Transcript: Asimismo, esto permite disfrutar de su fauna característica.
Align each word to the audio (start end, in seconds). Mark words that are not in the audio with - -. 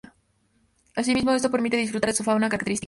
Asimismo, 0.95 1.31
esto 1.31 1.51
permite 1.51 1.77
disfrutar 1.77 2.09
de 2.09 2.15
su 2.15 2.23
fauna 2.23 2.49
característica. 2.49 2.79